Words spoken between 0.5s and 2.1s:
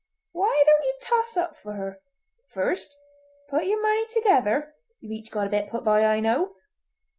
don't ye toss up for her?